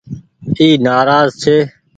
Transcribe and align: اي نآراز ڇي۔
اي 0.57 0.67
نآراز 0.85 1.29
ڇي۔ 1.41 1.57